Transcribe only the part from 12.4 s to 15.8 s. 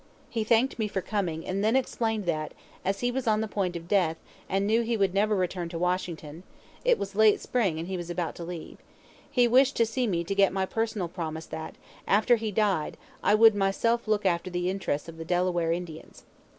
died, I would myself look after the interests of the Delaware